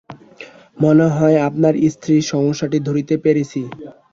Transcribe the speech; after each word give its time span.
মনে 0.77 1.07
হয় 1.15 1.37
আপনার 1.47 1.73
স্ত্রীর 1.91 2.23
সমস্যাটি 2.31 2.77
ধরতে 2.87 3.15
পেরেছি। 3.23 3.61